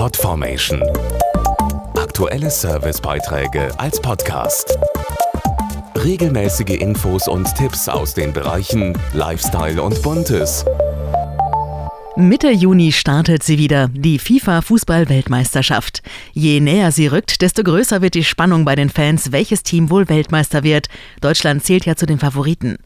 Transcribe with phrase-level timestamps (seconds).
[0.00, 0.82] Podformation.
[1.94, 4.78] Aktuelle Servicebeiträge als Podcast.
[5.94, 10.64] Regelmäßige Infos und Tipps aus den Bereichen Lifestyle und Buntes.
[12.16, 16.02] Mitte Juni startet sie wieder, die FIFA Fußball-Weltmeisterschaft.
[16.32, 20.08] Je näher sie rückt, desto größer wird die Spannung bei den Fans, welches Team wohl
[20.08, 20.88] Weltmeister wird.
[21.20, 22.78] Deutschland zählt ja zu den Favoriten.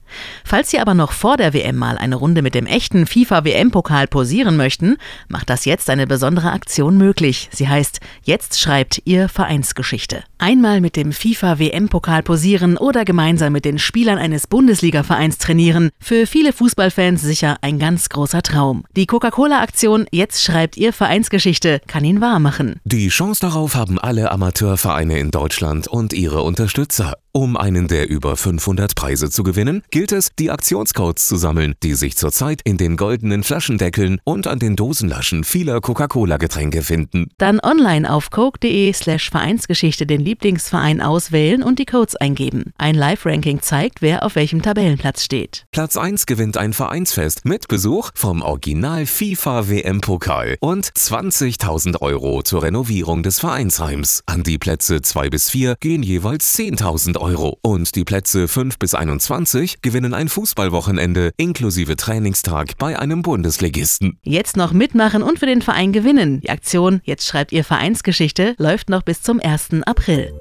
[0.45, 4.57] Falls Sie aber noch vor der WM mal eine Runde mit dem echten FIFA-WM-Pokal posieren
[4.57, 4.97] möchten,
[5.29, 7.49] macht das jetzt eine besondere Aktion möglich.
[7.53, 10.25] Sie heißt Jetzt schreibt Ihr Vereinsgeschichte.
[10.39, 15.91] Einmal mit dem FIFA-WM-Pokal posieren oder gemeinsam mit den Spielern eines Bundesliga-Vereins trainieren.
[16.01, 18.85] Für viele Fußballfans sicher ein ganz großer Traum.
[18.97, 22.81] Die Coca-Cola-Aktion Jetzt schreibt Ihr Vereinsgeschichte kann ihn wahr machen.
[22.85, 27.15] Die Chance darauf haben alle Amateurvereine in Deutschland und ihre Unterstützer.
[27.37, 31.95] Um einen der über 500 Preise zu gewinnen, gilt es, die Aktionscodes zu sammeln, die
[31.95, 37.31] sich zurzeit in den goldenen Flaschendeckeln und an den Dosenlaschen vieler Coca-Cola-Getränke finden.
[37.39, 42.73] Dann online auf coke.de slash Vereinsgeschichte den Lieblingsverein auswählen und die Codes eingeben.
[42.79, 45.67] Ein Live-Ranking zeigt, wer auf welchem Tabellenplatz steht.
[45.73, 52.63] Platz 1 gewinnt ein Vereinsfest mit Besuch vom Original FIFA WM-Pokal und 20.000 Euro zur
[52.63, 54.23] Renovierung des Vereinsheims.
[54.27, 57.24] An die Plätze 2 bis 4 gehen jeweils 10.000 Euro.
[57.25, 57.59] Euro.
[57.63, 64.19] Und die Plätze 5 bis 21 gewinnen ein Fußballwochenende inklusive Trainingstag bei einem Bundesligisten.
[64.23, 66.41] Jetzt noch mitmachen und für den Verein gewinnen.
[66.43, 69.83] Die Aktion Jetzt schreibt ihr Vereinsgeschichte läuft noch bis zum 1.
[69.87, 70.33] April.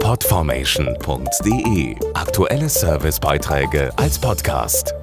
[0.00, 4.94] Podformation.de Aktuelle Servicebeiträge als Podcast.